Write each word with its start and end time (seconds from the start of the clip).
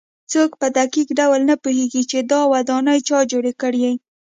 څوک 0.31 0.51
په 0.61 0.67
دقیق 0.77 1.07
ډول 1.19 1.39
نه 1.49 1.55
پوهېږي 1.63 2.03
چې 2.11 2.17
دا 2.31 2.41
ودانۍ 2.53 2.99
چا 3.07 3.17
جوړې 3.31 3.53
کړې. 3.61 3.91